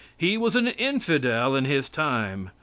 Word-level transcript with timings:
He 0.17 0.35
was 0.35 0.55
an 0.55 0.65
infidel 0.65 1.55
in 1.55 1.65
His 1.65 1.87
time. 1.87 2.49